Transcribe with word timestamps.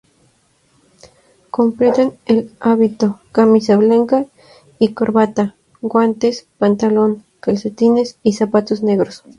Completan 1.51 2.13
el 2.25 2.51
hábito: 2.59 3.19
camisa 3.31 3.77
blanca 3.77 4.25
y 4.79 4.95
corbata, 4.95 5.55
guantes, 5.79 6.47
pantalón, 6.57 7.23
calcetines 7.39 8.17
y 8.23 8.33
zapatos 8.33 8.81
negros. 8.81 9.23